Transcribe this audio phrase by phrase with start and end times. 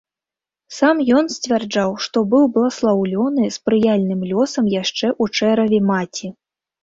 [0.77, 6.27] Сам ён сцвярджаў, што быў бласлаўлёны спрыяльным лёсам яшчэ ў чэраве маці.